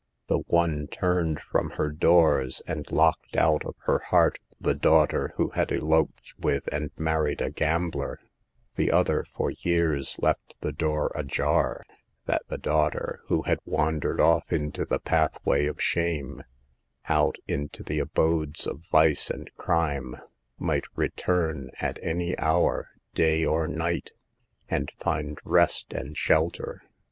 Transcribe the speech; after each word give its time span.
The 0.29 0.39
one 0.47 0.87
turned 0.87 1.39
from 1.41 1.69
her 1.77 1.91
doors 1.91 2.63
and 2.65 2.91
locked 2.91 3.35
out 3.37 3.63
of 3.63 3.75
her 3.81 3.99
heart 3.99 4.39
the 4.59 4.73
daughter 4.73 5.31
who 5.37 5.49
had 5.51 5.71
eloped 5.71 6.33
with 6.39 6.65
and 6.73 6.89
married 6.97 7.39
a 7.39 7.51
gambler; 7.51 8.19
the 8.77 8.91
other 8.91 9.23
for 9.35 9.51
years 9.51 10.17
left 10.19 10.55
the 10.61 10.71
door 10.71 11.11
ajar, 11.13 11.83
that 12.25 12.41
the 12.47 12.57
daughter 12.57 13.21
who 13.27 13.43
had 13.43 13.59
wandered 13.63 14.19
off 14.19 14.51
into 14.51 14.85
the 14.85 14.97
pathway 14.97 15.67
of 15.67 15.79
shame, 15.79 16.41
out 17.07 17.35
into 17.47 17.83
the 17.83 17.99
abodes 17.99 18.65
of 18.65 18.81
vice 18.91 19.29
and 19.29 19.51
crime, 19.55 20.15
might 20.57 20.85
return 20.95 21.69
at 21.79 21.99
any 22.01 22.35
hour, 22.39 22.89
day 23.13 23.45
or 23.45 23.67
night, 23.67 24.13
and 24.67 24.91
find 24.97 25.37
rest 25.45 25.93
and 25.93 26.17
shelter. 26.17 26.81